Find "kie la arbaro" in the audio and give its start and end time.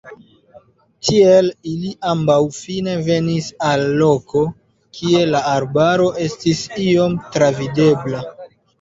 5.01-6.13